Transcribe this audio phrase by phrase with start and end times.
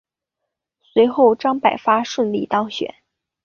[0.81, 2.91] 随后张百发顺利当选。